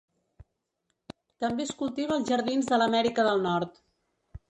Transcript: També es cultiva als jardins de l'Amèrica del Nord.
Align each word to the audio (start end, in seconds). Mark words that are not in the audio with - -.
També 1.45 1.65
es 1.67 1.75
cultiva 1.83 2.17
als 2.19 2.35
jardins 2.35 2.73
de 2.73 2.83
l'Amèrica 2.83 3.31
del 3.33 3.49
Nord. 3.49 3.83